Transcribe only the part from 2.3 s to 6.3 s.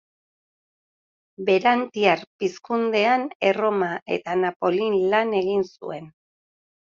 Pizkundean Erroma eta Napolin lan egin zuen.